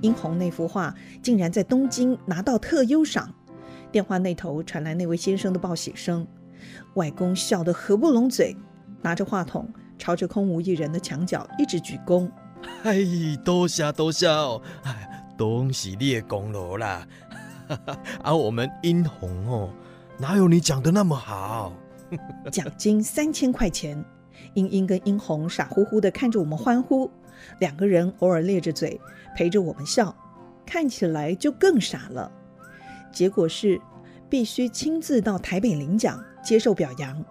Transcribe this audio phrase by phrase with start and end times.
[0.00, 3.32] 殷红那幅画竟然在东京拿到特优赏。
[3.90, 6.26] 电话那头传来那位先生的报喜声，
[6.94, 8.56] 外公笑得合不拢嘴，
[9.00, 12.30] 拿着话筒朝着空无一人的墙角一直鞠躬。
[12.82, 12.98] 哎，
[13.44, 17.06] 多谢多谢哦，哎，都是你的功劳啦。
[18.22, 19.70] 而 我们殷红哦，
[20.18, 21.72] 哪有你讲的那么好？
[22.50, 24.04] 奖金三千块钱，
[24.54, 27.10] 英英跟英红傻乎乎的看着我们欢呼，
[27.60, 29.00] 两个人偶尔咧着嘴
[29.36, 30.14] 陪着我们笑，
[30.66, 32.30] 看起来就更傻了。
[33.12, 33.80] 结果是
[34.28, 37.24] 必须亲自到台北领奖，接受表扬。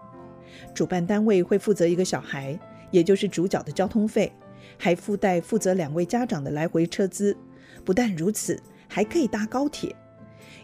[0.73, 2.59] 主办单位会负责一个小孩，
[2.91, 4.31] 也就是主角的交通费，
[4.77, 7.37] 还附带负责两位家长的来回车资。
[7.85, 9.95] 不但如此，还可以搭高铁。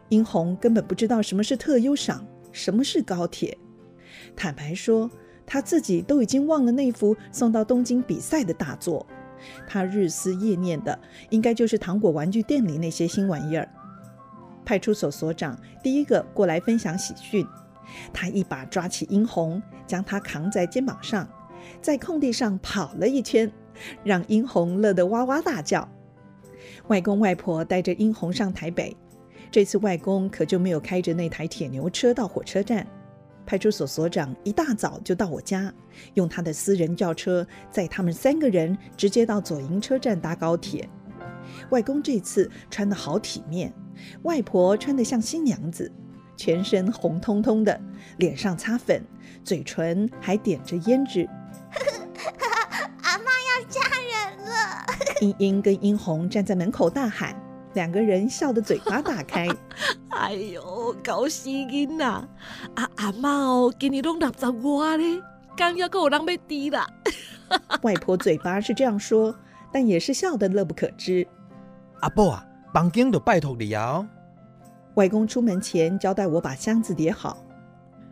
[0.10, 3.58] 殷红根本不知道什么是特优赏，什么是高铁。
[4.36, 5.10] 坦白说，
[5.46, 9.06] 他自己都已经忘了那幅送到东京比赛的大作。
[9.68, 10.98] 他日思夜念的，
[11.30, 13.68] 应该就是糖果玩具店里那些新玩意儿。
[14.66, 17.46] 派出所所长第一个过来分享喜讯，
[18.14, 21.28] 他一把抓起殷红，将他扛在肩膀上，
[21.82, 23.52] 在空地上跑了一圈，
[24.04, 25.88] 让殷红乐得哇哇大叫。
[26.88, 28.96] 外公外婆带着殷红上台北，
[29.52, 32.88] 这次外公可就没有开着那台铁牛车到火车站。
[33.46, 35.74] 派出所所长一大早就到我家，
[36.14, 40.88] 用他的私人轿车载他们三个人直接到左营车站搭高铁。
[41.70, 43.74] 外公这次穿得好体面。
[44.24, 45.92] 外婆穿得像新娘子，
[46.36, 47.80] 全身红彤彤的，
[48.18, 49.04] 脸上擦粉，
[49.44, 51.30] 嘴唇还点着胭脂。
[53.04, 54.86] 阿妈要嫁人了！
[55.22, 57.40] 英英跟英红站在门口大喊，
[57.74, 59.48] 两个人笑得嘴巴打开。
[60.10, 62.28] 哎呦，搞死囡呐！
[62.76, 65.22] 阿阿妈哦，今年拢六十五咧，
[65.58, 66.88] 刚要够我人要滴啦。
[67.82, 69.36] 外婆嘴巴是这样说，
[69.72, 71.28] 但也是笑得乐不可支。
[72.02, 72.46] 阿伯啊！
[72.74, 74.08] 房间就拜托你啊！
[74.96, 77.38] 外公出门前交代我把箱子叠好。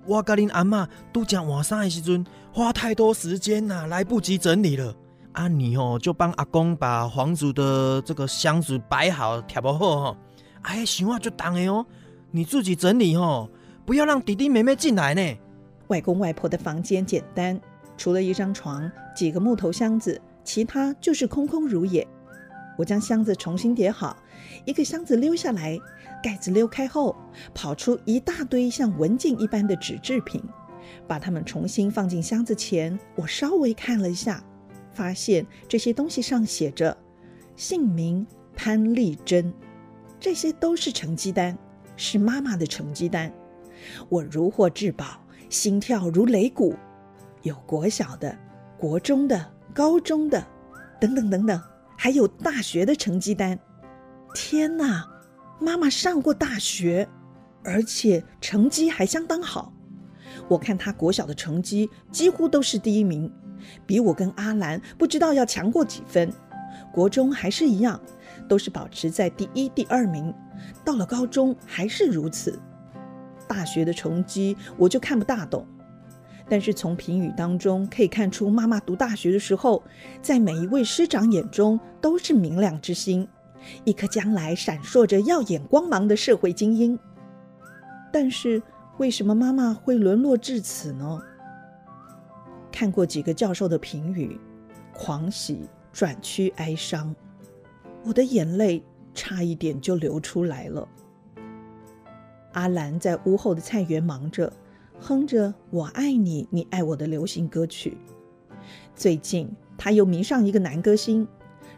[0.06, 4.96] 我跟恁阿妈都讲晚上的时阵花太多时间呐，来不及整理了。
[5.34, 10.18] 阿你哦，就帮阿公把房子的这个箱子摆好，贴好哈。
[10.64, 11.86] 哎，想话就当的哦，
[12.32, 13.50] 你自己整理哦，
[13.86, 15.38] 不要让弟弟妹妹进来呢。
[15.88, 17.60] 外公外婆的房间简单，
[17.98, 22.08] 除了一张床、几个木头箱子，其他就是空空如也。
[22.78, 24.16] 我将箱子重新叠好。
[24.66, 25.80] 一个箱子溜下来，
[26.22, 27.16] 盖子溜开后，
[27.54, 30.44] 跑出一大堆像文件一般的纸制品。
[31.08, 34.44] 把它们重新放进箱子前，我稍微看了一下，
[34.94, 36.96] 发现这些东西上写着
[37.56, 38.26] 姓名
[38.56, 39.54] 潘丽珍，
[40.20, 41.58] 这些都是成绩单，
[41.96, 43.32] 是妈妈的成绩单。
[44.10, 45.06] 我如获至宝，
[45.50, 46.76] 心跳如擂鼓。
[47.44, 48.38] 有国小的、
[48.78, 50.46] 国中的、高中的，
[51.00, 51.62] 等等等等，
[51.98, 53.58] 还有大学的成绩单。
[54.36, 55.10] 天哪，
[55.60, 57.08] 妈妈上过大学，
[57.64, 59.74] 而且成绩还相当好。
[60.48, 63.32] 我看她国小的成绩几乎都是第一名，
[63.86, 66.32] 比我跟阿兰不知道要强过几分。
[66.92, 68.00] 国中还是一样，
[68.48, 70.34] 都是保持在第一、第二名。
[70.84, 72.60] 到了高中还是如此。
[73.48, 75.66] 大学的成绩我就看不大懂，
[76.48, 79.84] 但是从评语当中可以看出，妈妈读大学的时候，
[80.22, 83.28] 在每一位师长眼中都是明亮之星。
[83.84, 86.98] 一颗将来闪烁着耀眼光芒的社会精英，
[88.12, 88.62] 但是
[88.98, 91.20] 为什么妈妈会沦落至此呢？
[92.72, 94.40] 看过几个教授的评语，
[94.94, 97.14] 狂喜转趋哀伤，
[98.04, 98.84] 我的眼泪
[99.14, 100.88] 差一点就流出来了。
[102.54, 104.52] 阿兰在屋后的菜园忙着，
[105.00, 107.98] 哼着“我爱你，你爱我”的流行歌曲。
[108.96, 111.28] 最近他又迷上一个男歌星。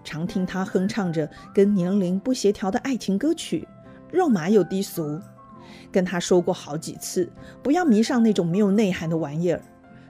[0.04, 3.66] 常听他哼唱着跟年龄不协调的爱情歌曲，
[4.12, 5.18] 肉麻又低俗。
[5.94, 7.32] 跟他说过好几次，
[7.62, 9.62] 不要迷上那种没有内涵的玩意儿，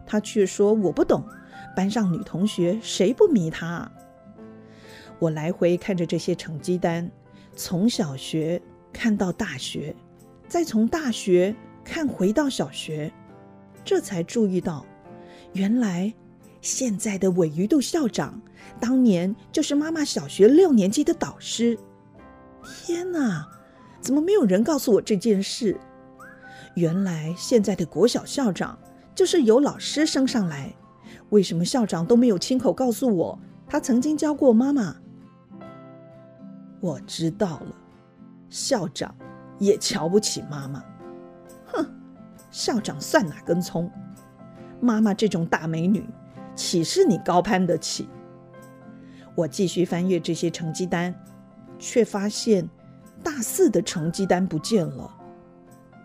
[0.05, 1.23] 他却说我不懂。
[1.75, 3.91] 班上女同学谁不迷他？
[5.19, 7.09] 我来回看着这些成绩单，
[7.55, 8.61] 从小学
[8.91, 9.95] 看到大学，
[10.47, 13.11] 再从大学看回到小学，
[13.83, 14.85] 这才注意到，
[15.53, 16.13] 原来
[16.61, 18.39] 现在的韦鱼度校长。
[18.79, 21.77] 当年就是妈妈小学六年级的导师。
[22.85, 23.47] 天哪，
[23.99, 25.77] 怎么没有人告诉我这件事？
[26.75, 28.77] 原来现在的国小校长
[29.15, 30.73] 就是由老师升上来。
[31.29, 34.95] 为什么校长都没有亲口告诉我，他曾经教过妈妈？
[36.79, 37.75] 我知道了，
[38.49, 39.15] 校长
[39.57, 40.83] 也瞧不起妈妈。
[41.65, 41.85] 哼，
[42.51, 43.89] 校长算哪根葱？
[44.79, 46.05] 妈妈这种大美女，
[46.55, 48.07] 岂是你高攀得起？
[49.33, 51.15] 我继续翻阅这些成绩单，
[51.79, 52.69] 却发现
[53.23, 55.09] 大四的成绩单不见了。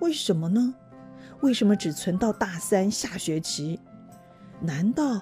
[0.00, 0.74] 为什么呢？
[1.40, 3.78] 为什么只存到大三下学期？
[4.60, 5.20] 难道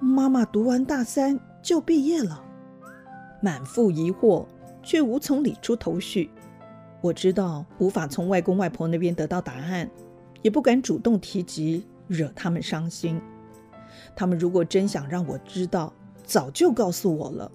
[0.00, 2.42] 妈妈读完大三就毕业了？
[3.42, 4.46] 满腹疑惑，
[4.82, 6.30] 却无从理出头绪。
[7.00, 9.88] 我知道无法从外公外婆那边得到答案，
[10.42, 13.20] 也不敢主动提及，惹他们伤心。
[14.16, 15.92] 他们如果真想让我知道，
[16.24, 17.52] 早就告诉我了。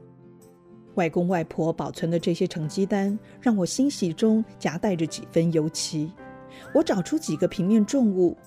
[0.95, 6.11] 外公外婆保存的这些成绩单，让我欣喜中夹带着几分忧戚。
[6.73, 8.37] 我找出几个平面重物，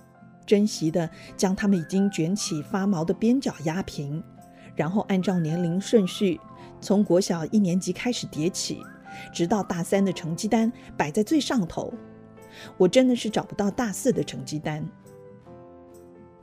[0.44, 4.22] 珍惜的将它们已经卷起发毛的边角压平，
[4.74, 6.40] 然后按照年龄顺序，
[6.80, 8.82] 从国小一年级开始叠起。
[9.32, 11.90] 直到大三的成绩单摆在最上头，
[12.76, 14.86] 我真的是找不到大四的成绩单。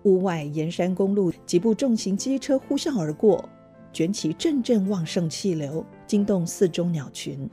[0.03, 3.47] 屋外沿山公路，几部重型机车呼啸而过，
[3.91, 7.47] 卷起阵阵旺盛气流，惊动四周鸟群。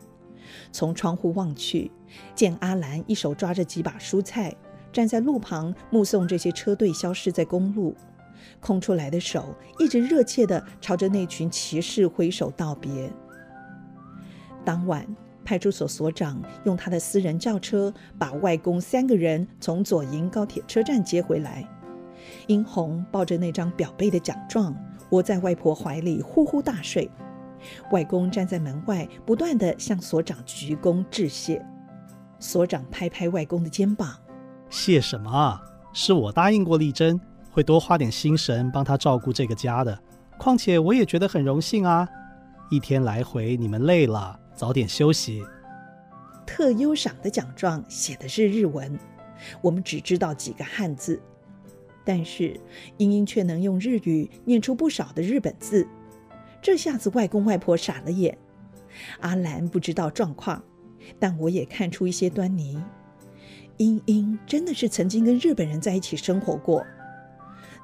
[0.72, 1.90] 从窗户望去，
[2.34, 4.54] 见阿兰一手抓着几把蔬菜，
[4.92, 7.94] 站在路旁目送这些车队消失在公路，
[8.60, 13.12] 空出来的手一直热切地朝着那群骑士挥手道别。
[14.64, 15.06] 当晚，
[15.44, 21.66] 派出所所长用他的私人轿车把外公三个人从左营高铁车站接回来。
[22.46, 24.76] 殷红抱着那张表背的奖状，
[25.10, 27.10] 窝在外婆怀里呼呼大睡。
[27.90, 31.64] 外公站在门外，不断地向所长鞠躬致谢。
[32.38, 34.16] 所长拍拍外公的肩膀
[34.70, 35.60] ：“谢什么？
[35.92, 37.20] 是我答应过丽珍，
[37.50, 39.98] 会多花点心神帮她照顾这个家的。
[40.38, 42.08] 况且我也觉得很荣幸啊。
[42.70, 45.42] 一天来回，你们累了。”早点休息。
[46.46, 48.98] 特优赏的奖状写的是日文，
[49.62, 51.18] 我们只知道几个汉字，
[52.04, 52.60] 但是
[52.98, 55.88] 英英却能用日语念出不少的日本字。
[56.62, 58.36] 这下子外公外婆傻了眼。
[59.20, 60.62] 阿兰不知道状况，
[61.18, 62.78] 但我也看出一些端倪。
[63.78, 66.84] 英英真的是曾经跟日本人在一起生活过？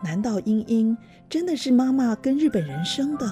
[0.03, 0.97] 难道英英
[1.29, 3.27] 真的是妈妈跟日本人生的？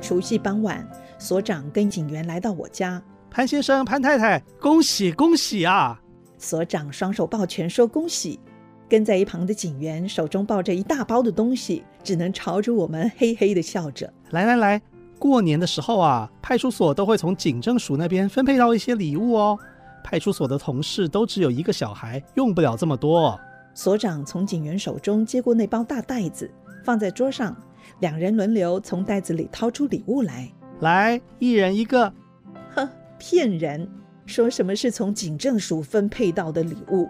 [0.00, 0.86] 除夕傍晚，
[1.18, 3.02] 所长跟警员来到我家。
[3.30, 6.00] 潘先生、潘太太，恭喜恭喜啊！
[6.42, 8.38] 所长双手抱拳说恭喜。
[8.88, 14.12] 跟在一旁的警员手中抱着一大包的东西，只能朝着我们嘿嘿的笑着。
[14.32, 14.82] 来来来，
[15.18, 19.58] 过年的时候啊，派出所都会从警政署那边分配到一些礼物哦。
[20.04, 23.38] 派出所的同事都只有一个小孩，用不了这么多。
[23.72, 26.50] 所长从警员手中接过那包大袋子，
[26.84, 27.56] 放在桌上。
[28.00, 32.12] 两人轮流从袋子里掏出礼物来，来一人一个。
[32.74, 32.86] 呵，
[33.18, 33.88] 骗人！
[34.26, 37.08] 说什么是从警政署分配到的礼物？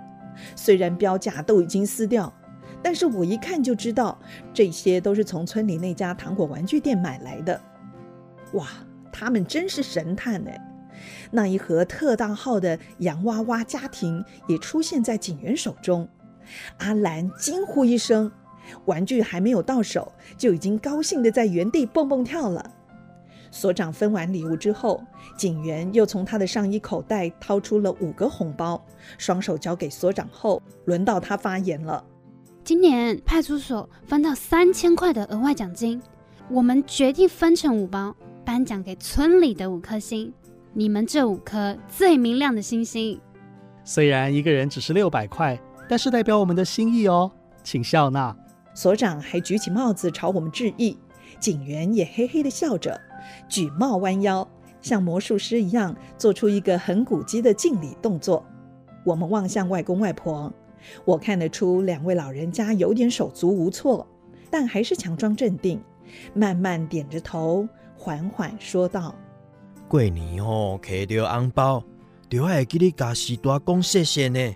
[0.56, 2.32] 虽然标价都已经撕掉，
[2.82, 4.19] 但是我一看就知道，
[4.53, 7.61] 这些都是从村里那家糖果玩具店买来的。
[8.55, 8.69] 哇，
[9.12, 10.69] 他们真是神探哎！
[11.31, 16.09] 那一盒特大号的洋娃娃家庭也出现在警员手中。
[16.79, 18.31] 阿兰惊呼一声。
[18.85, 22.70] 玩具还没有到手，就已经高兴的在原地蹦蹦跳了。
[23.52, 25.00] 所长分完礼物之后，
[25.37, 28.82] 警员又从他的上衣口袋掏出了五个红包，
[29.19, 32.02] 双手交给所长后，轮到他发言了。
[32.64, 36.00] 今年派出所分到三千块的额外奖金，
[36.49, 40.32] 我们决定分成五包，颁奖给村里的五颗星，
[40.73, 43.21] 你们这五颗最明亮的星星。
[43.85, 47.30] 虽然一个人只是六百块，但是代表我们的心意哦，
[47.62, 48.35] 请笑纳。
[48.75, 50.97] 所长还举起帽子朝我们致意，
[51.38, 52.99] 警员也嘿嘿地笑着，
[53.49, 54.47] 举帽弯腰，
[54.81, 58.45] 像魔术师一样做出一个很古迹的敬礼动作。
[59.05, 60.52] 我们望向外公外婆，
[61.05, 64.07] 我看得出两位老人家有点手足无措，
[64.50, 65.81] 但还是强装镇定，
[66.35, 69.14] 慢慢点着头，缓缓说道
[69.88, 71.83] ：“过年哦，摕到红包，
[72.29, 74.55] 就爱给你家士大讲谢谢呢。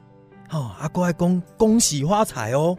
[0.51, 2.77] 哦，阿哥爱讲恭喜发财哦。”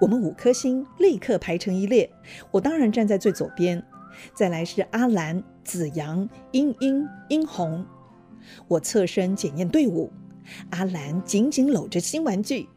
[0.00, 2.10] 我们五颗星立刻排成一列，
[2.50, 3.82] 我当然站在最左边。
[4.34, 7.84] 再来是阿兰、子阳、英英、英红。
[8.68, 10.12] 我侧身检验队伍，
[10.70, 12.68] 阿兰紧紧搂着新玩具，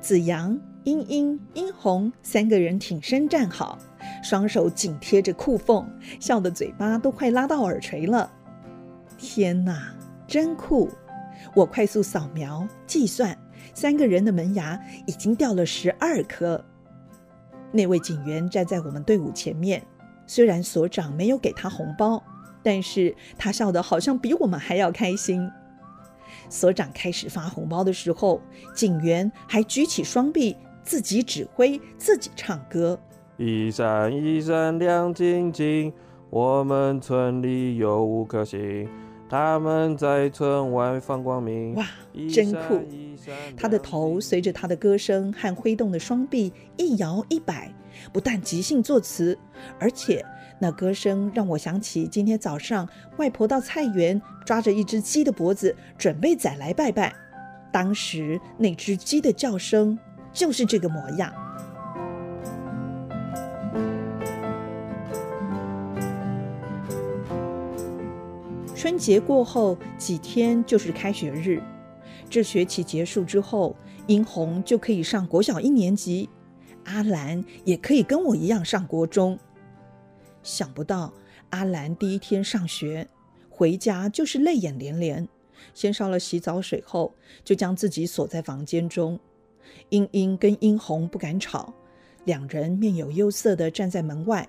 [0.00, 3.78] 子阳、英英、英红三个人挺身站好，
[4.22, 5.88] 双手紧贴着裤缝，
[6.20, 8.30] 笑得嘴巴都快拉到耳垂了。
[9.16, 9.94] 天哪，
[10.26, 10.90] 真酷！
[11.54, 13.36] 我快速扫描计算。
[13.72, 16.62] 三个人的门牙已经掉了十二颗。
[17.72, 19.82] 那位警员站在我们队伍前面，
[20.26, 22.22] 虽然所长没有给他红包，
[22.62, 25.50] 但是他笑得好像比我们还要开心。
[26.48, 28.40] 所长开始发红包的时候，
[28.74, 32.98] 警员还举起双臂自己指挥，自己唱歌。
[33.36, 35.92] 一闪一闪亮晶晶，
[36.30, 38.88] 我们村里有五颗星，
[39.28, 41.74] 他们在村外放光明。
[41.74, 41.86] 哇，
[42.32, 42.80] 真酷！
[43.56, 47.72] 他的头随着他的歌声和挥动的双臂一摇一摆，
[48.12, 49.38] 不但即兴作词，
[49.78, 50.24] 而且
[50.58, 57.14] 那歌声让我想起今天早上外婆到菜园抓着一只鸡的脖子，准备宰来拜拜。
[57.72, 59.98] 当时那只鸡的叫声
[60.32, 61.32] 就是这个模样。
[68.76, 71.62] 春节过后几天就是开学日，
[72.28, 73.74] 这学期结束之后，
[74.06, 76.28] 殷红就可以上国小一年级，
[76.84, 79.38] 阿兰也可以跟我一样上国中。
[80.42, 81.12] 想不到
[81.50, 83.06] 阿兰第一天上学
[83.48, 85.28] 回家就是泪眼连连，
[85.72, 89.18] 先烧了洗澡水后，就将自己锁在房间中。
[89.88, 91.72] 英英跟殷红不敢吵，
[92.24, 94.48] 两人面有忧色地站在门外。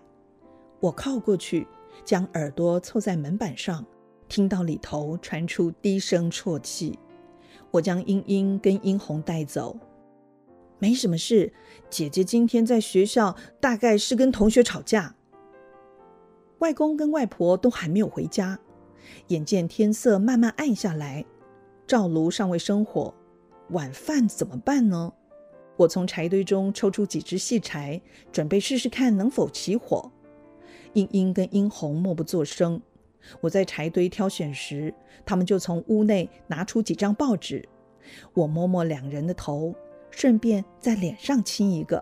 [0.79, 1.65] 我靠过去，
[2.03, 3.85] 将耳朵凑在门板上。
[4.27, 6.97] 听到里头传出低声啜泣，
[7.69, 9.77] 我将英英跟英红带走。
[10.79, 11.53] 没什么事，
[11.89, 15.15] 姐姐今天在学校大概是跟同学吵架。
[16.59, 18.59] 外公跟外婆都还没有回家，
[19.27, 21.25] 眼见天色慢慢暗下来，
[21.87, 23.13] 灶炉尚未生火，
[23.69, 25.13] 晚饭怎么办呢？
[25.77, 28.01] 我从柴堆中抽出几支细柴，
[28.31, 30.11] 准备试试看能否起火。
[30.93, 32.81] 英英跟英红默不作声。
[33.41, 34.93] 我在柴堆挑选时，
[35.25, 37.67] 他们就从屋内拿出几张报纸。
[38.33, 39.75] 我摸摸两人的头，
[40.15, 42.01] 顺便在脸上亲一个。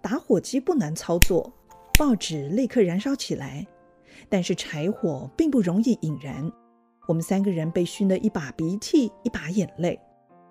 [0.00, 1.52] 打火机不难操作，
[1.98, 3.66] 报纸立刻燃烧起来。
[4.28, 6.50] 但是柴火并不容易引燃，
[7.08, 10.00] 我们三个人被熏得一把鼻涕一把眼泪。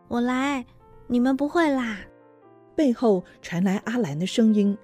[0.10, 0.66] 我来，
[1.08, 2.00] 你们不会啦。
[2.76, 4.78] 背后传来阿兰的声音，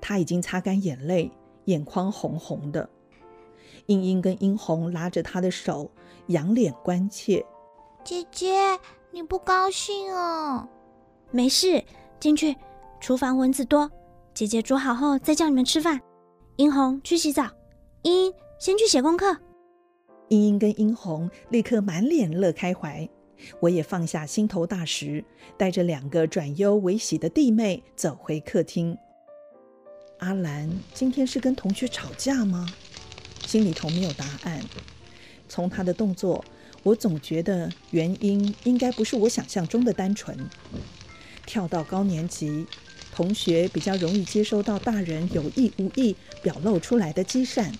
[0.00, 1.30] 他已经擦干眼泪，
[1.64, 2.88] 眼眶红红的。
[3.86, 5.90] 英英跟英红拉着他的手，
[6.28, 7.44] 仰脸关切
[8.04, 8.78] ：“姐姐，
[9.10, 10.68] 你不高兴哦？
[11.32, 11.82] 没事，
[12.20, 12.54] 进去。
[13.00, 13.90] 厨房蚊子多，
[14.32, 16.00] 姐姐煮好后再叫你们吃饭。
[16.56, 17.50] 英红去洗澡，
[18.02, 19.36] 英英先去写功课。”
[20.28, 23.08] 英英跟英红立刻满脸乐开怀，
[23.60, 25.24] 我也放下心头大石，
[25.56, 28.96] 带着两个转忧为喜的弟妹走回客厅。
[30.18, 32.66] 阿兰今天是跟同学吵架吗？
[33.46, 34.60] 心里头没有答案。
[35.48, 36.42] 从他的动作，
[36.84, 40.38] 我总觉得原因应该不是我想象中的单纯。
[41.46, 42.66] 跳到高年级，
[43.14, 47.72] 同学比较容易接收到大人有意无意表露出来的积善，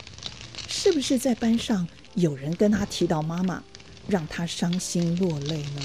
[0.69, 3.62] 是不是在班上有人跟他提到妈妈，
[4.09, 5.83] 让他伤心落泪呢？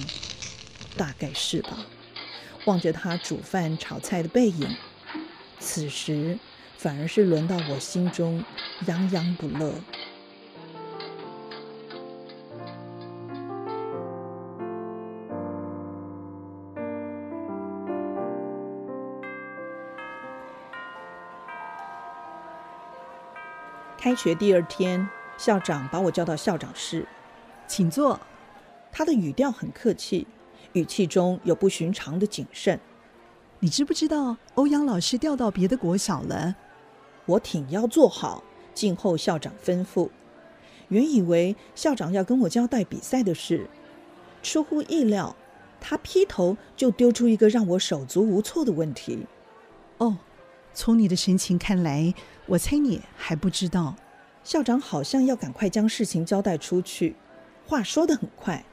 [0.96, 1.86] 大概是吧。
[2.66, 4.76] 望着他煮饭炒菜的背影，
[5.60, 6.38] 此时。
[6.80, 8.46] 反而是轮到我心中
[8.86, 9.74] 洋洋不乐。
[24.08, 25.06] 开学第二天，
[25.38, 27.06] 校长把我叫到校长室，
[27.68, 28.18] 请坐。
[28.90, 30.26] 他的语调很客气，
[30.72, 32.80] 语气中有不寻常的谨慎。
[33.60, 36.56] 你知不知道欧阳老师调到别的国小了？
[37.26, 38.42] 我挺要做好，
[38.74, 40.08] 静候校长吩咐。
[40.88, 43.68] 原以为校长要跟我交代比赛的事，
[44.42, 45.36] 出乎意料，
[45.82, 49.28] 他劈头就丢出一个让我手足无措的问题。
[49.98, 50.18] 哦，
[50.78, 52.14] 从你的神情看来，
[52.46, 53.96] 我猜你还不知道。
[54.44, 57.16] 校长好像要赶快将事情交代出去，
[57.66, 58.64] 话说得很快。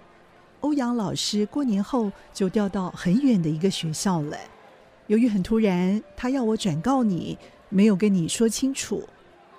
[0.60, 4.36] 欧阳老师过年后就调到很远的一个学校了，
[5.06, 7.38] 由于很突然，他要我转告你。
[7.70, 9.02] 没有跟你说清楚。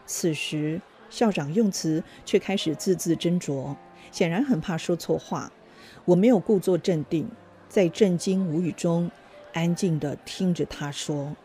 [0.05, 3.75] 此时，校长用词却开始字字斟酌，
[4.11, 5.51] 显然很怕说错话。
[6.05, 7.27] 我没有故作镇定，
[7.67, 9.09] 在震惊无语中，
[9.53, 11.35] 安静的听着他说：“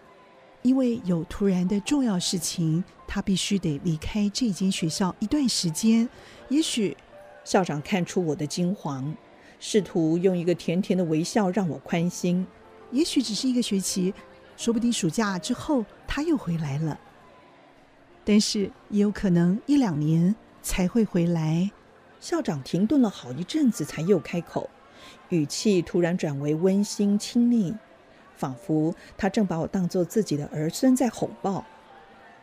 [0.62, 6.08] 因为有突然的重要事情，他必须得离开这间学校一段时间。
[6.48, 6.96] 也许，
[7.44, 9.14] 校长看出我的惊惶，
[9.58, 12.46] 试图用一个甜甜的微笑让我宽心。
[12.90, 14.12] 也许只是一个学期。”
[14.56, 17.00] 说不定暑假之后他又回来了，
[18.26, 21.70] 但是也有可能一两年才会回来。
[22.20, 24.68] 校长停顿了好一阵子，才又开口，
[25.30, 27.74] 语气突然转为温馨亲昵，
[28.40, 31.62] 仿佛他正把我当做自己的儿孙在吼抱。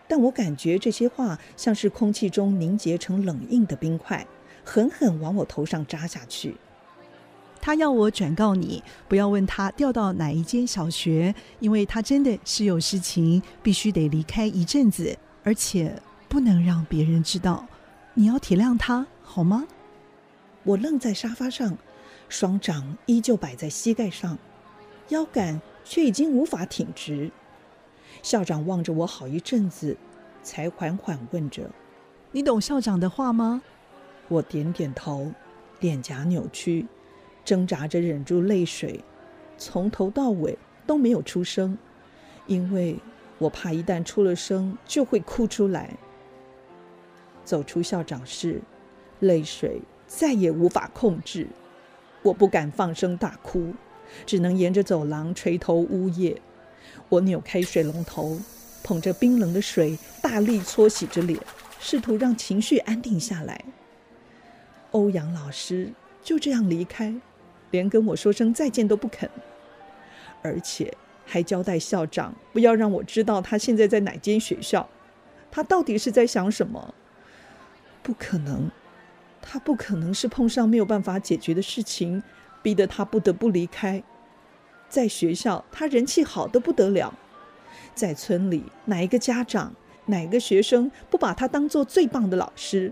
[0.08, 4.25] 但我感觉这些话像是空气中凝结成冷硬的冰块，
[4.63, 6.56] 狠狠往我头上扎下去。
[7.60, 16.00] 他要我转告你，不要问他调到哪一间小学，因为他真的是有事情，必须得离开一阵子，而且
[16.30, 17.68] 不能让别人知道。
[18.13, 19.66] 你要体谅他，好吗？
[20.63, 21.77] 我愣在沙发上，
[22.30, 24.38] 双掌依旧摆在膝盖上，
[25.10, 27.32] 腰杆却已经无法挺直。
[28.22, 29.96] 校长望着我好一阵子，
[30.44, 31.70] 才缓缓问着
[32.34, 33.62] ：“你懂校长的话吗？”
[34.27, 35.32] 我点点头，
[35.79, 36.86] 脸颊扭曲。
[37.46, 39.00] 挣扎着忍住泪水，
[39.58, 41.77] 从头到尾都没有出声，
[42.46, 43.00] 因为
[43.38, 45.96] 我怕一旦出了声就会哭出来。
[47.46, 48.62] 走出校长室，
[49.22, 51.48] 泪水再也无法控制，
[52.22, 53.74] 我不敢放声大哭，
[54.26, 56.40] 只能沿着走廊垂头呜咽。
[57.10, 58.40] 我扭开水龙头，
[58.84, 61.40] 捧着冰冷的水，大力搓洗着脸，
[61.80, 63.64] 试图让情绪安定下来。
[64.92, 65.92] 欧阳老师
[66.24, 67.16] 就这样离开。
[67.72, 69.30] 连跟我说声再见都不肯，
[70.42, 70.96] 而且
[71.26, 74.90] 还交代校长不要让我知道他现在在哪间学校。
[75.52, 76.94] 他到底是在想什么？
[78.02, 78.72] 不可能，
[79.42, 82.24] 他不可能是碰上没有办法解决的事情，
[82.67, 84.03] 逼得他不得不离开。
[84.89, 87.13] 在学校，他人气好的不得了；
[87.95, 89.74] 在村里，哪一个家长、
[90.07, 92.91] 哪一个学生不把他当做最棒的老师？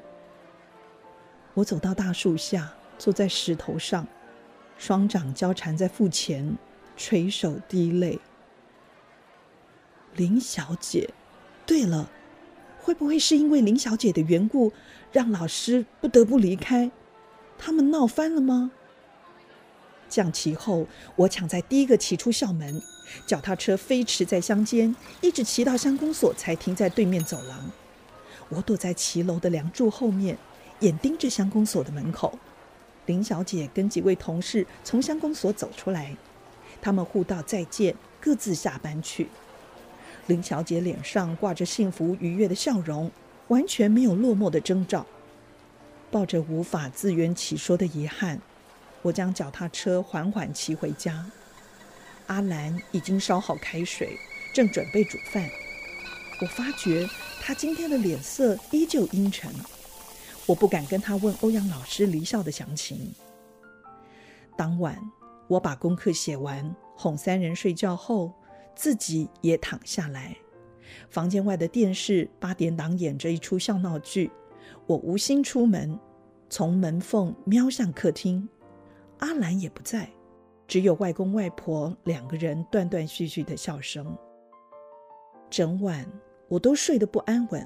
[1.55, 4.07] 我走到大树下，坐在石头上。
[4.77, 6.57] 双掌交缠在腹前，
[6.95, 8.17] 垂手滴泪。
[10.15, 11.09] 林小姐，
[11.65, 12.09] 对了，
[12.79, 14.71] 会不会是因为林小姐的缘故，
[15.11, 16.89] 让老师不得不离开？
[17.57, 18.71] 他们闹翻了吗？
[20.09, 22.81] 降旗后，我抢在第一个骑出校门，
[23.25, 27.71] 脚踏车飞驰在乡间，一直骑到乡公所才停在对面走廊。
[28.49, 30.37] 我躲在骑楼的梁柱后面，
[30.79, 32.37] 眼盯着乡公所的门口。
[33.07, 36.15] 林小姐跟几位同事从乡公所走出来，
[36.81, 39.29] 他们互道再见，各自下班去。
[40.27, 43.11] 林小姐脸上挂着幸福愉悦的笑容，
[43.49, 45.05] 完全没有落寞的征兆。
[46.09, 48.41] 抱着无法自圆其说的遗憾，
[49.05, 51.23] 我将脚踏车缓缓骑回家。
[52.25, 54.17] 阿兰已经烧好开水，
[54.51, 55.47] 正准备煮饭。
[56.41, 57.07] 我发觉
[57.39, 59.53] 她今天的脸色依旧阴沉。
[60.47, 63.13] 我不敢跟他问欧阳老师离校的详情。
[64.57, 64.99] 当晚，
[65.47, 68.33] 我把功课写完，哄三人睡觉后，
[68.75, 70.35] 自己也躺下来。
[71.11, 74.31] 房间外的电视八点档演着一出笑闹剧。
[74.87, 75.99] 我无心出门，
[76.49, 78.49] 从门缝瞄向客厅，
[79.19, 80.09] 阿兰也不在，
[80.67, 84.17] 只有外公外婆两个人断断续续的笑声。
[85.49, 86.05] 整晚
[86.47, 87.65] 我都睡得不安稳，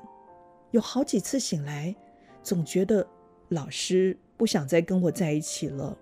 [0.72, 1.96] 有好几次醒来。
[2.42, 3.06] 总觉得
[3.50, 5.98] 老师不想再跟我在一起了。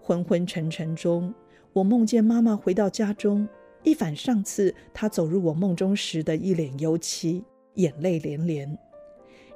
[0.00, 1.32] 昏昏沉沉中，
[1.72, 3.46] 我梦见妈妈回到家中，
[3.82, 7.44] 一反上次她走入我梦中时的一脸忧戚，
[7.74, 8.78] 眼泪连连。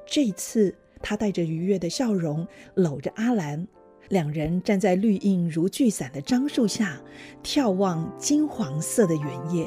[0.06, 3.66] 这次，她带着愉悦的笑容，搂着阿兰，
[4.08, 7.00] 两人站在绿荫如聚散的樟树下，
[7.42, 9.66] 眺望金黄色的原野。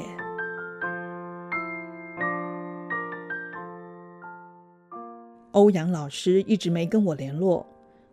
[5.52, 7.66] 欧阳老师一直没跟我联络，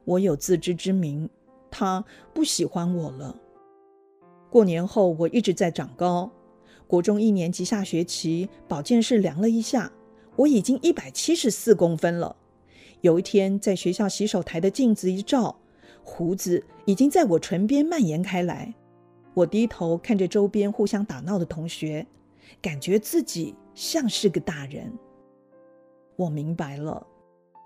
[0.06, 1.30] 我有自知之明，
[1.70, 3.36] 他不喜欢我了。
[4.50, 6.32] 过年后，我一直在长高，
[6.88, 9.92] 国中一年级下学期保健室量了一下，
[10.38, 12.36] 我已经一百七十四公分了。
[13.02, 15.60] 有一天，在学校洗手台的镜子一照，
[16.04, 18.74] 胡子已经在我唇边蔓延开来。
[19.34, 22.06] 我低头看着周边互相打闹的同学，
[22.62, 24.92] 感觉自己像是个大人。
[26.16, 27.08] 我明白了。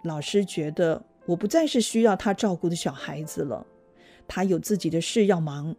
[0.04, 3.66] 老师觉得我不再是需要他照顾的小孩子了，
[4.28, 5.76] 他有自己的事要忙，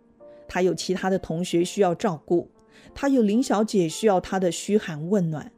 [0.46, 2.50] 他有其他的同学需要照顾，
[2.94, 5.50] 他有林小姐需要他的嘘寒问暖。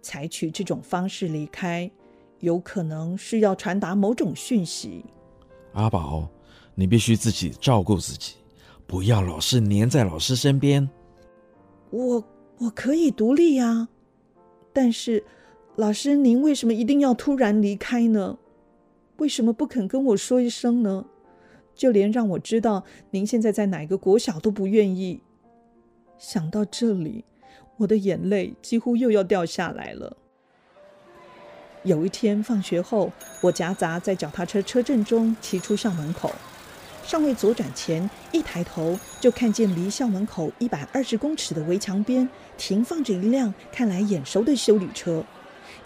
[0.00, 1.88] 采取这种方式离开，
[2.40, 5.04] 有可能是要传达某种讯息。
[5.78, 6.28] 阿宝，
[6.74, 8.34] 你必须自己照顾自己，
[8.84, 10.88] 不要老是黏在老师身边。
[11.90, 12.24] 我
[12.58, 13.88] 我可以独立呀，
[14.72, 15.24] 但是。
[15.76, 18.36] 老师，您为什么一定要突然离开呢？
[19.18, 21.06] 为什么不肯跟我说一声呢？
[21.72, 25.22] 就连让我知道您现在在哪个国小都不愿意。
[26.18, 27.24] 想到这里，
[27.76, 30.16] 我的眼泪几乎又要掉下来了。
[31.84, 36.32] 有一天放学后，我夹杂在脚踏车车阵中骑出校门口，
[37.04, 45.24] 尚未左转前，一抬头就看见离校门口一百二十公尺的围墙边停放着一辆看来眼熟的修理车。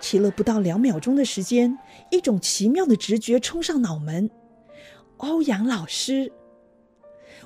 [0.00, 1.78] 骑了不到两秒钟的时间，
[2.10, 4.30] 一种奇妙的直觉冲上脑门。
[5.18, 6.32] 欧阳老师，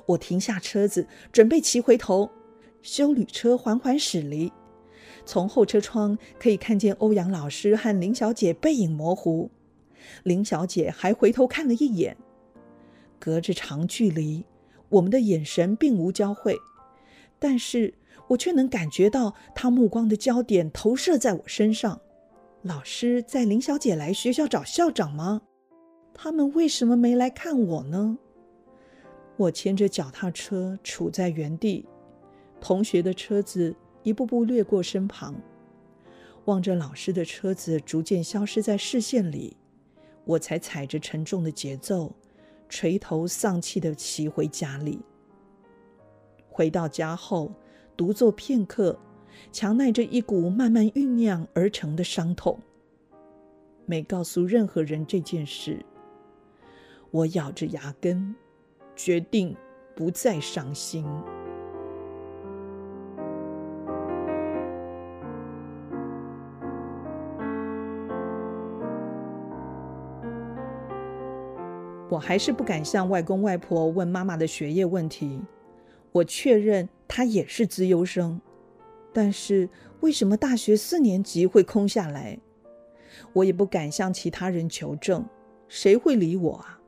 [0.07, 2.31] 我停下车子，准备骑回头。
[2.81, 4.51] 修理车缓缓驶离，
[5.27, 9.51] 从后车窗可以看见欧阳老师和林小姐背影模糊。
[10.23, 12.15] 林小姐还回头看了一眼，
[13.19, 14.45] 隔着长距离，
[14.87, 16.55] 我们的眼神并无交汇，
[17.37, 17.93] 但是
[18.29, 21.99] 我却能感觉到她目光的焦点投射在我身上。
[22.61, 25.41] 老师在林小姐来学校找校长吗？
[26.13, 28.17] 他们为什么没来看我呢？
[29.35, 31.85] 我牵着脚踏车杵在原地。
[32.59, 33.75] 同学的车子
[34.07, 35.35] 一步步掠过身旁，
[36.45, 39.57] 望着老师的车子逐渐消失在视线里，
[40.23, 42.15] 我才踩着沉重的节奏，
[42.69, 45.01] 垂头丧气地骑回家里。
[46.47, 47.51] 回到家后，
[47.97, 48.97] 独坐片刻，
[49.51, 52.57] 强耐着一股慢慢酝酿而成的伤痛，
[53.85, 55.85] 没告诉任何人这件事。
[57.11, 58.33] 我咬着牙根，
[58.95, 59.53] 决定
[59.93, 61.05] 不再伤心。
[72.09, 75.41] 我还是不敢向外公外婆问妈妈的学业问题。
[76.13, 78.39] 我确认她也是资优生，
[79.13, 82.39] 但是为什么大学四年级会空下来？
[83.33, 85.25] 我也不敢向其他人求证，
[85.67, 86.79] 谁会理我啊？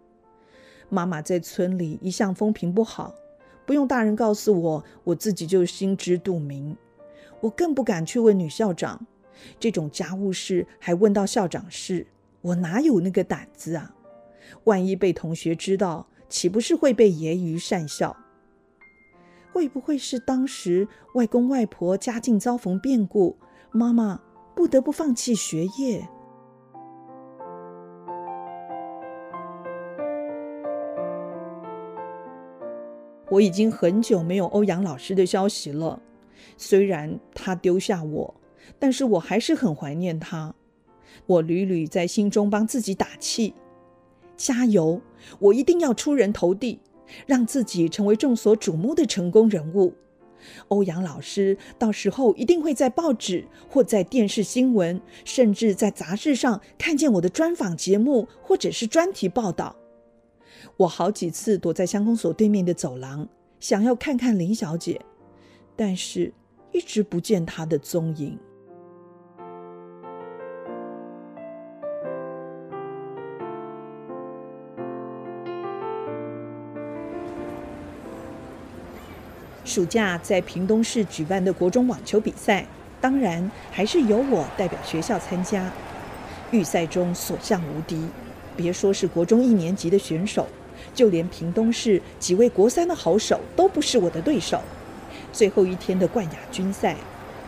[0.88, 3.14] 妈妈在村里一向风评不好，
[3.66, 6.76] 不用大人告诉我，我自己就心知肚明。
[7.42, 9.06] 我更不敢去问女校长，
[9.60, 12.08] 这种家务事还问到校长室，
[12.42, 13.94] 我哪有那个胆子啊？
[14.66, 18.16] 万一被同学知道，岂不是会被揶揄善笑？
[19.52, 23.38] 会不会是当时外公外婆家境遭逢变故，
[23.72, 24.22] 妈妈
[24.56, 26.08] 不得不放弃学业？
[33.32, 36.02] 我已经很久没有欧阳老师的消息了。
[36.58, 38.36] 虽然他丢下我，
[38.80, 40.54] 但是我还是很怀念他。
[41.26, 43.54] 我屡屡在心中帮自己打气。
[44.40, 45.02] 加油！
[45.38, 46.80] 我一定要出人头地，
[47.28, 49.94] 让自己成为众所瞩目的成功人物。
[50.70, 59.76] 欧阳老师到时候一定会在报纸或在电视新闻，甚至在杂志上看见我的专访节目或者是专题报道。
[60.78, 63.28] 我好几次躲在乡公所对面的走廊，
[63.60, 65.02] 想要看看林小姐，
[65.76, 66.34] 但是
[66.72, 68.40] 一直不见她的踪影。
[79.70, 82.66] 暑假在屏东市举办的国中网球比赛，
[83.00, 85.72] 当然还是由我代表学校参加。
[86.50, 88.08] 预赛中所向无敌，
[88.58, 90.48] 别说是国中一年级的选手，
[90.96, 94.60] 就连屏东市几位国三的好手都不是我的对手。
[95.32, 96.96] 最后一天的冠亚军赛，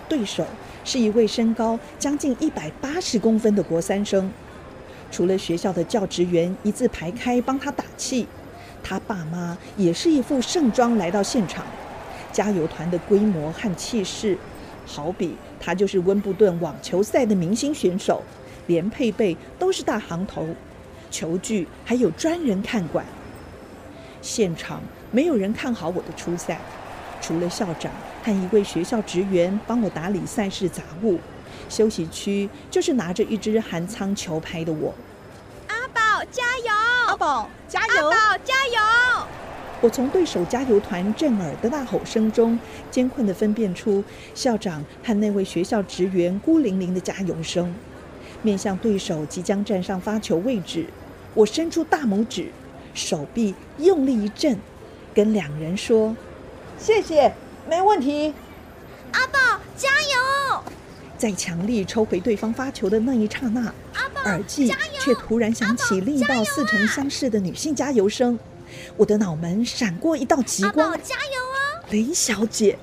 [0.07, 0.45] 对手
[0.85, 4.31] 是一位身高将近一百八十公分的国三生。
[5.09, 8.27] 除了学校的教职员一字排开帮他打气，
[8.83, 11.65] 他爸妈也是一副盛装来到现场。
[12.31, 14.37] 加油团的规模和气势，
[14.85, 18.23] 好比他就是温布顿网球赛的明星选手，
[18.67, 20.47] 连配备都是大行头，
[21.09, 23.05] 球具还有专人看管。
[24.21, 26.59] 现场没有人看好我的出赛，
[27.19, 27.91] 除了校长
[28.23, 31.19] 和一位学校职员帮我打理赛事杂物，
[31.69, 34.93] 休息区就是拿着一支韩仓球拍的我。
[35.67, 36.71] 阿宝加油！
[37.07, 38.09] 阿宝加油！
[38.09, 39.27] 阿宝加油！
[39.81, 42.57] 我从对手加油团震耳的大吼声中，
[42.91, 44.03] 艰困地分辨出
[44.35, 47.73] 校长和那位学校职员孤零零的加油声。
[48.43, 50.85] 面向对手即将站上发球位置，
[51.33, 52.51] 我伸出大拇指，
[52.93, 54.57] 手臂用力一震，
[55.13, 56.15] 跟两人说
[56.77, 57.33] ：“谢谢，
[57.67, 58.33] 没问题。”
[59.13, 60.63] 阿宝加油！
[61.17, 63.73] 在强力抽回对方发球的那一刹那，
[64.25, 68.37] 耳际却突然响起另一道似曾相识的女性加油声。
[68.97, 71.83] 我的脑门闪过一道极光，加油啊！
[71.89, 72.77] 林小姐，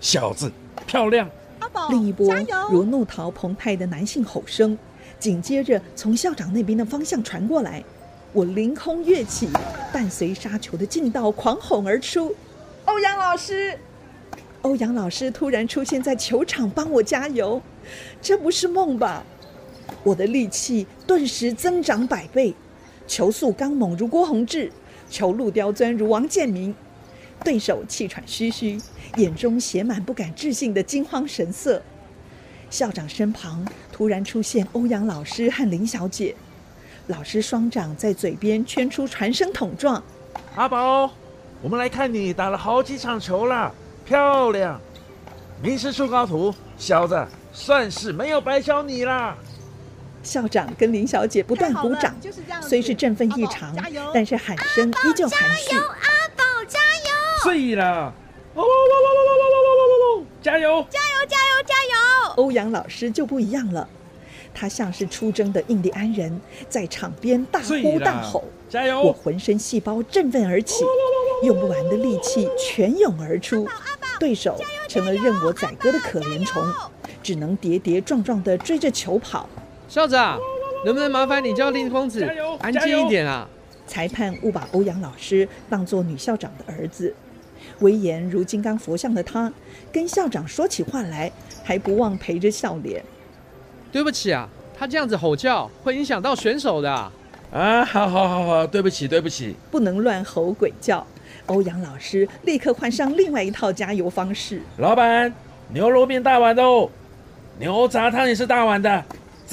[0.00, 0.50] 小子，
[0.86, 1.28] 漂亮！
[1.60, 2.34] 阿宝，另一波
[2.70, 4.76] 如怒涛澎湃的男性吼声，
[5.18, 7.82] 紧接着从校长那边的方向传过来。
[8.32, 9.48] 我凌空跃起，
[9.92, 12.34] 伴随杀球的劲道狂吼而出
[12.86, 13.78] ：“欧阳老师！”
[14.62, 17.62] 欧阳老师突然出现在球场，帮我加油，
[18.20, 19.22] 这不是梦吧？
[20.02, 22.54] 我的力气顿时增长百倍，
[23.06, 24.72] 球速刚猛如郭宏志。
[25.14, 26.74] 球路刁钻如王建民，
[27.44, 28.76] 对手气喘吁吁，
[29.14, 31.80] 眼中写满不敢置信的惊慌神色。
[32.68, 36.34] 校长身旁突然出现欧阳老师和林小姐，
[37.06, 40.02] 老师双掌在嘴边圈出传声筒状
[40.56, 41.08] ：“阿宝，
[41.62, 43.72] 我们来看你打了好几场球啦，
[44.04, 44.80] 漂亮！
[45.62, 49.38] 名师出高徒，小子，算是没有白教你啦。
[50.24, 52.16] 校长跟林小姐不断鼓掌
[52.62, 53.76] 虽是振奋异常
[54.12, 57.44] 但是喊声依旧含蓄阿宝加油。
[57.44, 58.12] 醉了
[62.36, 63.88] 欧阳老师就不一样了
[64.54, 68.44] 他像是出征的印第安人在场边大呼大吼
[69.02, 70.84] 我浑身细胞振奋而起
[71.42, 73.66] 用不完的力气全涌而出
[74.18, 74.56] 对手
[74.88, 76.62] 成了任我宰割的可怜虫
[77.22, 79.48] 只能跌跌撞撞地追着球跑
[79.94, 80.40] 校长，
[80.84, 82.28] 能不能麻烦你叫令公子
[82.58, 83.48] 安静一点啊？
[83.86, 87.14] 裁判误把欧阳老师当作女校长的儿子，
[87.78, 89.52] 威严如金刚佛像的他，
[89.92, 91.30] 跟校长说起话来
[91.62, 93.04] 还不忘陪着笑脸。
[93.92, 96.90] 对不起啊，他这样子吼叫会影响到选手的。
[97.52, 101.06] 啊，好好好好，对不起对不起，不能乱吼鬼叫。
[101.46, 104.60] 欧阳老师立刻换上另外一套加油方式。
[104.78, 105.32] 老板，
[105.72, 106.90] 牛肉面大碗的哦，
[107.60, 109.04] 牛杂汤也是大碗的。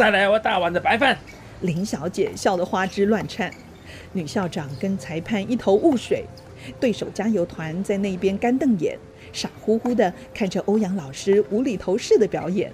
[0.02, 1.16] 再来我大碗的白饭。
[1.60, 3.54] 林小姐笑得花枝乱颤，
[4.14, 6.26] 女校长跟裁判一头雾水，
[6.80, 8.98] 对手加油团在那边干瞪眼，
[9.32, 12.72] 傻乎乎的看着欧阳老师无厘头式的表演。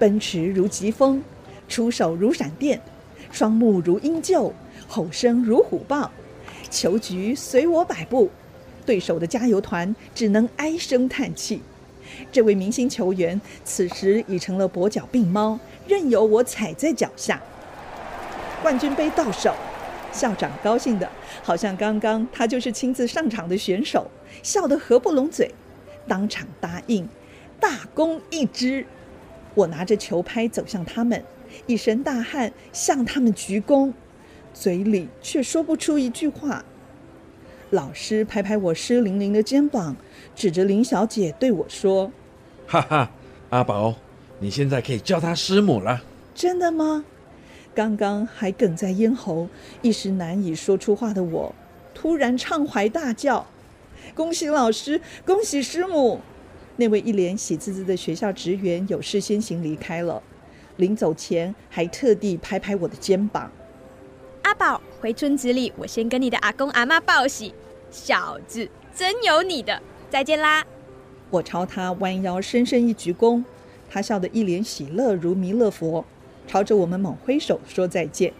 [0.00, 1.22] 奔驰如疾风，
[1.68, 2.82] 出手如闪电，
[3.30, 4.50] 双目如鹰鹫，
[4.88, 6.10] 吼声如虎豹，
[6.68, 8.28] 球局随我摆布，
[8.84, 11.62] 对手的加油团只能唉声叹气。
[12.30, 15.58] 这位明星球员此时已成了跛脚病猫。
[15.86, 17.42] 任由我踩在脚下。
[18.62, 19.54] 冠军杯到手，
[20.12, 21.10] 校长高兴的
[21.42, 24.08] 好像刚刚他就是亲自上场的选手，
[24.42, 25.52] 笑得合不拢嘴，
[26.06, 27.08] 当场答应
[27.58, 28.86] 大功一支。
[29.54, 31.22] 我拿着球拍走向他们，
[31.66, 33.92] 一身大汗向他们鞠躬，
[34.54, 36.64] 嘴里却说不出一句话。
[37.70, 39.96] 老师拍拍我湿淋淋的肩膀，
[40.34, 42.10] 指着林小姐对我说
[42.66, 43.10] ：“哈哈，
[43.50, 43.94] 阿宝。”
[44.40, 46.02] 你现在可以叫她师母了，
[46.34, 47.04] 真的吗？
[47.74, 49.48] 刚刚还哽在咽喉，
[49.82, 51.54] 一时难以说出话的我，
[51.94, 53.46] 突然畅怀大叫
[54.14, 56.20] ：“恭喜老师，恭喜师母！”
[56.76, 60.20] 那位一脸喜滋滋的学校职员有事先行离开了，
[60.78, 63.48] 临走前还特地拍拍我的肩膀
[64.42, 67.54] ：“阿宝，回村子里，我先跟你的阿公阿妈报喜，
[67.90, 69.80] 小子真有你的，
[70.12, 70.62] 再见啦！”
[71.30, 73.42] 我朝他弯腰深深一鞠躬。
[73.88, 76.04] 他笑得一脸喜乐，如弥勒佛，
[76.46, 78.30] 朝着我们猛挥手说再见。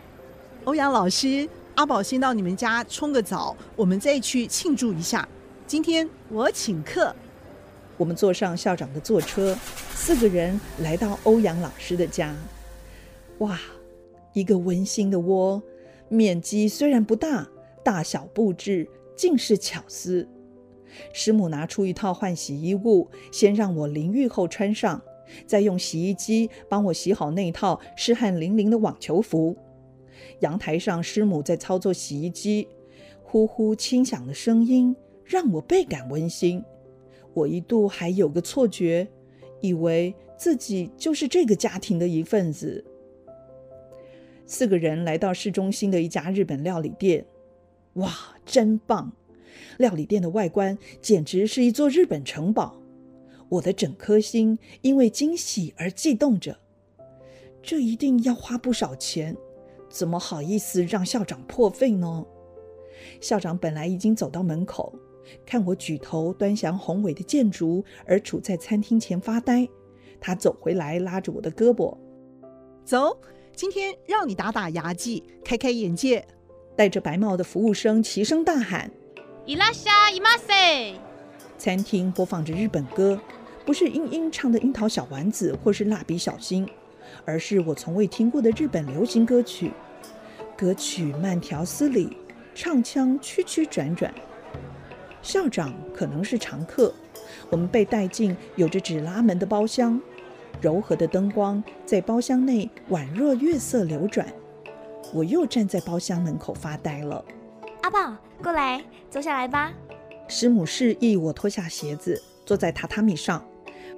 [0.64, 5.26] 欧阳老师，阿宝先到你们家冲个澡，我们再去庆祝一下。
[5.66, 7.14] 今天我请客。
[7.96, 9.56] 我们坐上校长的座车，
[9.94, 12.34] 四个人来到欧阳老师的家。
[13.38, 13.58] 哇，
[14.34, 15.62] 一个温馨的窝，
[16.08, 17.48] 面积虽然不大，
[17.82, 20.26] 大小布置尽是巧思。
[21.12, 25.02] 师母拿出一套换洗衣物，先让我淋浴后穿上。
[25.46, 29.56] 再用洗衣机帮我洗好那套湿汗淋淋的网球服。
[30.40, 32.68] 阳台上，师母在操作洗衣机，
[33.22, 36.62] 呼呼轻响的声音让我倍感温馨。
[37.32, 39.08] 我一度还有个错觉，
[39.62, 42.84] 以为自己就是这个家庭的一份子。
[44.44, 47.24] 四个人来到市中心的一家日本料理店，
[47.94, 48.12] 哇，
[48.44, 49.10] 真棒！
[49.78, 52.76] 料理店的外观简直是一座日本城堡。
[53.48, 56.56] 我的整颗心因为惊喜而悸动着，
[57.62, 59.36] 这一定要花不少钱，
[59.90, 62.24] 怎么好意思让校长破费呢？
[63.20, 64.94] 校长本来已经走到门口，
[65.44, 69.68] 看我举头端详宏伟的建筑，而处在餐厅前发呆。
[70.18, 71.96] 他走回来，拉着我的胳膊，
[72.84, 73.18] 走，
[73.54, 76.24] 今天让你打打牙祭，开开眼界。
[76.74, 78.90] 戴着白帽的服务生齐声大喊
[79.44, 80.94] ：“伊拉夏伊马塞！”
[81.58, 83.20] 餐厅播放着日本歌。
[83.64, 86.66] 不是英英唱的《樱桃小丸子》或是《蜡笔小新》，
[87.24, 89.72] 而是我从未听过的日本流行歌曲。
[90.56, 92.16] 歌曲慢条斯理，
[92.56, 94.12] 唱腔曲曲转转。
[95.22, 96.92] 校长可能是常客，
[97.50, 100.00] 我们被带进有着纸拉门的包厢，
[100.60, 104.26] 柔和的灯光在包厢内宛若月色流转。
[105.14, 107.24] 我又站在包厢门口发呆了。
[107.82, 109.72] 阿宝，过来，坐下来吧。
[110.26, 113.42] 师母示意我脱下鞋子，坐在榻榻米上。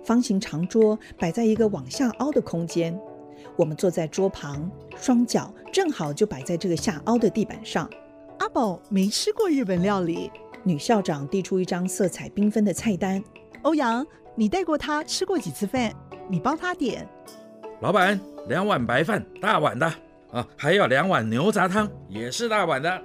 [0.05, 2.99] 方形长桌摆在一个往下凹的空间，
[3.57, 7.89] 我们坐在桌旁，双脚正好就摆在这个下凹的地板上。
[8.39, 10.31] 阿宝没吃过日本料理，
[10.63, 13.23] 女校长递出一张色彩缤纷的菜单。
[13.63, 15.91] 欧阳，你带过他吃过几次饭？
[16.29, 17.09] 你帮他点。
[17.81, 19.87] 老板，两碗白饭，大碗的
[20.31, 23.03] 啊，还有两碗牛杂汤，也是大碗的。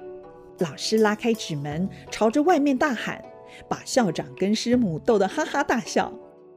[0.59, 3.23] 老师拉开纸门，朝着外面大喊，
[3.67, 6.11] 把校长跟师母逗得哈哈大笑。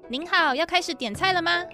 [0.08, 1.64] 您好，要开始点菜了吗？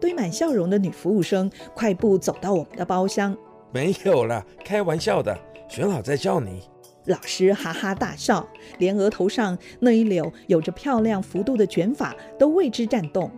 [0.00, 3.36] 堆满笑容的女服务生快步走到我们的包厢。
[3.72, 6.62] 没有啦，开玩笑的，选好再叫你。
[7.06, 13.30] 老师哈哈大笑，连额头上那一绺有着漂亮幅度的卷发都为之颤动。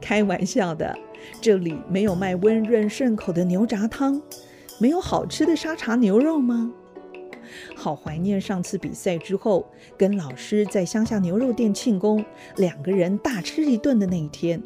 [0.00, 0.98] 开玩笑的，
[1.40, 4.20] 这里没有卖温润顺口的牛杂汤，
[4.80, 6.72] 没有好吃的沙茶牛肉吗？
[7.76, 12.24] 好怀念上次比赛之后跟老师在乡下牛肉店庆功，
[12.56, 14.62] 两个人大吃一顿的那一天。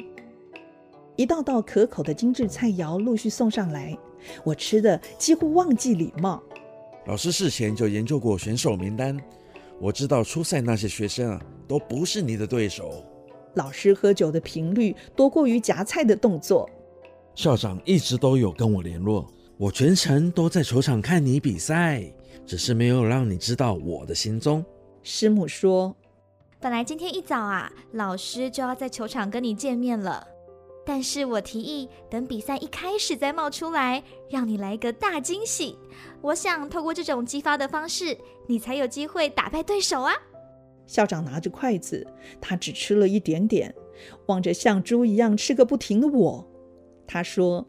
[1.15, 3.97] 一道道可口的精致菜肴陆续送上来，
[4.43, 6.43] 我吃的几乎忘记礼貌。
[7.05, 9.17] 老师事前就研究过选手名单，
[9.79, 13.03] 我知道初赛那些学生啊都不是你的对手。
[13.53, 16.69] 老师喝酒的频率多过于夹菜的动作。
[17.35, 19.25] 校长一直都有跟我联络，
[19.57, 22.03] 我全程都在球场看你比赛，
[22.45, 24.63] 只是没有让你知道我的行踪。
[25.01, 25.95] 师母说
[26.59, 30.27] ：“本来今天一早啊，老师就要在球场跟你见面了。”
[30.85, 35.77] 但是我提议等比赛一开始再冒出来，让你来个大惊喜。
[36.21, 38.15] 我想透过这种激发的方式，
[38.47, 40.13] 你才有机会打败对手啊！
[40.85, 42.05] 校长拿着筷子，
[42.41, 43.73] 他只吃了一点点，
[44.27, 46.45] 望着像猪一样吃个不停的我，
[47.07, 47.65] 他说：“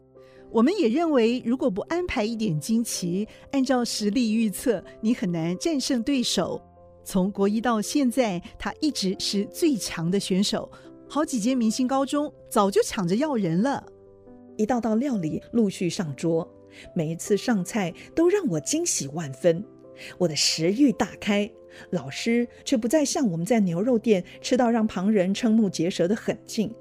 [0.51, 6.61] 我们也认为，如果不安排一点惊奇，按照实力预测，你很难战胜对手。
[7.03, 10.69] 从国一到现在，他一直是最强的选手。”
[11.09, 13.81] 好几间明星高中早就抢着要人了，
[14.57, 16.45] 一道道料理陆续上桌，
[16.93, 19.63] 每一次上菜都让我惊喜万分，
[20.17, 21.49] 我的食欲大开。
[21.91, 26.73] 老师却不再像我们在牛肉店吃到让旁人瞠目结舌的狠劲，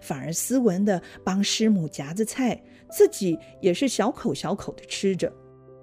[0.00, 2.62] 反而斯文的帮师母夹着菜，
[2.94, 5.32] 自己也是小口小口的吃着。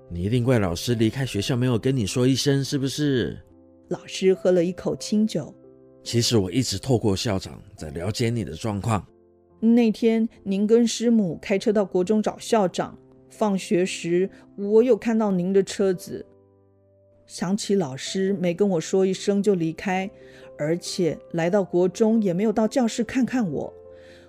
[0.09, 3.37] 你一定怪老师离开学校没有跟你说一声，是不是？
[3.89, 5.53] 老师喝了一口清酒。
[6.03, 9.05] 其实我一直透过校长在了解你的状况。
[9.59, 12.97] 那天您跟师母开车到国中找校长，
[13.29, 16.25] 放学时我有看到您的车子。
[17.27, 20.09] 想起老师没跟我说一声就离开，
[20.57, 23.73] 而且来到国中也没有到教室看看我，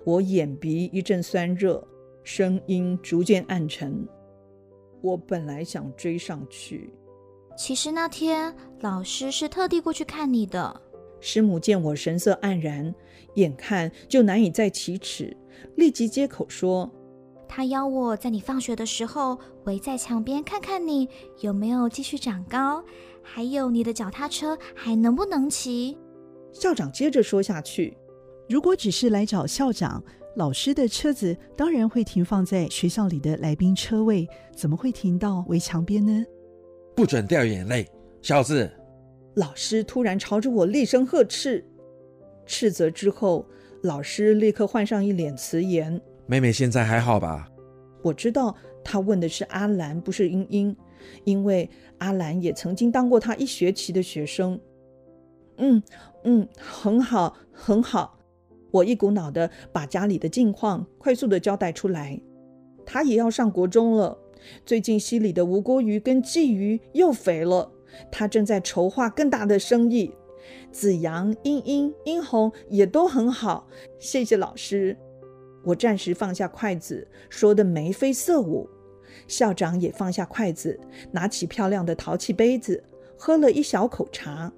[0.03, 1.85] 我眼鼻一阵酸热，
[2.23, 4.07] 声音逐渐暗沉。
[5.01, 6.93] 我本来想追上去，
[7.57, 10.81] 其实那天老师是特地过去看你的。
[11.19, 12.93] 师母见我神色黯然，
[13.35, 15.35] 眼看就难以再启齿，
[15.75, 16.89] 立即接口说
[17.47, 21.07] ：“他邀我在你放学的时候围在墙边看看你
[21.39, 22.83] 有没有继续长高，
[23.21, 25.97] 还有你的脚踏车还能不能骑。”
[26.51, 27.97] 校长接着说下去
[28.47, 30.03] ：“如果只是来找校长，
[30.35, 36.25] 老师的车子当然会停放在学校里的来宾车位，怎么会停到围墙边呢？”
[36.95, 37.87] 不准掉眼泪，
[38.21, 38.71] 小子！
[39.35, 41.63] 老师突然朝着我厉声呵斥，
[42.45, 43.45] 斥责之后，
[43.81, 47.49] 老师立刻换上一脸慈颜：“妹妹现在还好吧？”
[48.03, 50.75] 我知道他问的是阿兰，不是英英，
[51.23, 51.69] 因为
[51.99, 54.59] 阿兰也曾经当过他一学期的学生。
[55.57, 55.81] 嗯
[56.23, 58.19] 嗯，很好很好。
[58.73, 62.19] 我一股脑的把家里的近况快速的交代出来。
[62.85, 64.17] 他也要上国中了，
[64.65, 67.71] 最近溪里的吴锅鱼跟鲫鱼又肥了。
[68.11, 70.11] 他正在筹划更大的生意，
[70.71, 73.67] 子阳、英英、英红也都很好，
[73.99, 74.97] 谢谢老师。
[75.63, 78.67] 我暂时放下筷子，说的眉飞色舞。
[79.27, 80.79] 校长也放下筷子，
[81.11, 82.83] 拿起漂亮的陶器杯子，
[83.15, 84.51] 喝了一小口茶。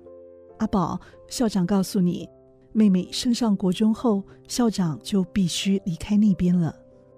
[0.60, 2.30] 阿宝，校长告诉你，
[2.78, 6.76] 妹妹升上国中后，校长就必须离开那边了。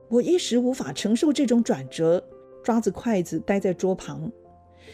[0.07, 2.23] 我一时无法承受这种转折，
[2.63, 4.31] 抓着筷子待在桌旁。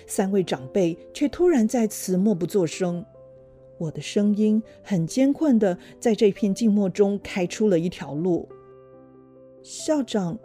[0.08, 3.06] 三位长辈却突然在此默不作声，
[3.78, 8.47] 我的声音很艰困的在这片静默中开出了一条路。
[9.62, 10.39] 校长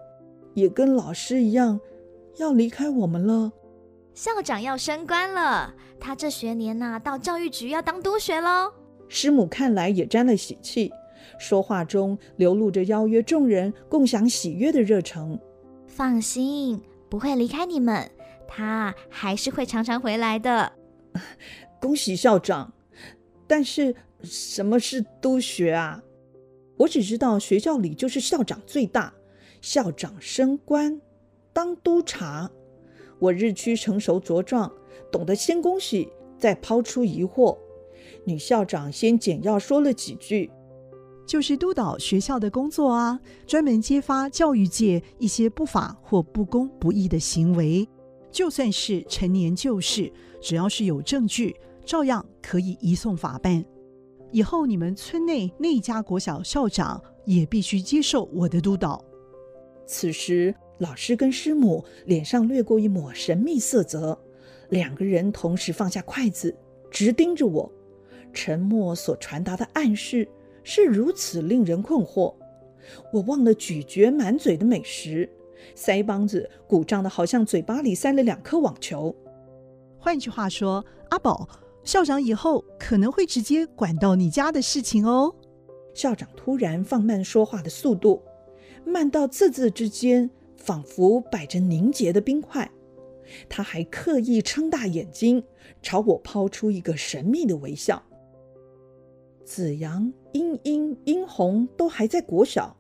[0.53, 1.79] 也跟老师一样
[2.39, 3.53] 要离开我们了。
[4.15, 8.73] 校长要升官了，他这学年呐到教育局要当督学喽。
[9.09, 10.93] 师母看来也沾了喜气，
[11.39, 15.39] 说话中流露着邀约众人共享喜悦的热诚。
[15.87, 18.11] 放心，不会离开你们。
[18.47, 20.73] 他还是会常常回来的。
[21.81, 22.73] 恭喜校长！
[23.47, 26.03] 但是什么是督学啊？
[26.79, 29.13] 我只知道学校里就是校长最大，
[29.61, 31.01] 校长升官
[31.53, 32.51] 当督察。
[33.19, 34.73] 我日趋成熟茁壮，
[35.11, 37.59] 懂得先恭喜，再抛出疑惑。
[38.25, 40.51] 女校长先简要说了几句，
[41.27, 47.89] 就是督导学校的工作啊，专门揭发教育界一些不法或不公不义的行为。
[48.31, 53.65] 就算是陈年旧事，只要是有证据，照样可以移送法办。
[54.31, 59.03] 以后你们村内那家国小校长也必须接受我的督导。
[59.87, 64.21] 此时，老师跟师母脸上掠过一抹神秘色泽，
[64.69, 66.55] 两个人同时放下筷子，
[66.91, 67.73] 直盯着我。
[68.39, 70.29] 沉默所传达的暗示
[70.63, 72.33] 是如此令人困惑。
[73.13, 75.29] 我忘了咀嚼满嘴的美食，
[75.75, 79.13] 腮帮子鼓胀的好像嘴巴里塞了两颗网球。
[79.99, 81.49] 换句话说，阿宝。
[81.83, 85.35] 校长以后可能会直接管到你家的事情哦。
[85.95, 88.23] 校长突然放慢说话的速度，
[88.85, 92.71] 慢到字字之间仿佛摆着凝结的冰块。
[93.49, 95.43] 他还刻意撑大眼睛，
[95.83, 98.03] 朝我抛出一个神秘的微笑。
[99.49, 102.77] 子阳、英英、英红都还在国小，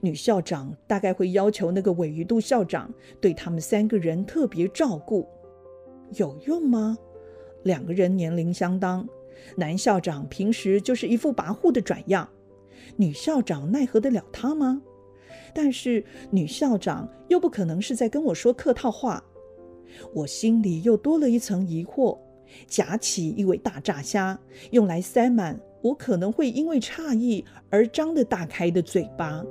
[0.00, 2.90] 女校长大概会要求那个韦鱼度校长
[3.20, 5.28] 对他们三个人特别照顾，
[6.14, 6.96] 有用吗？
[7.62, 9.06] 两个人年龄相当，
[9.54, 12.26] 男校长平时就是一副跋扈的转样，
[12.96, 14.80] 女校长奈何得了他吗？
[15.52, 19.22] 但是女校长又不可能是在跟我说客套话，
[20.14, 22.18] 我心里又多了一层疑惑，
[22.66, 24.40] 夹起一尾大炸虾，
[24.70, 29.42] 用来塞满我可能会因为诧异而张得大开的嘴巴。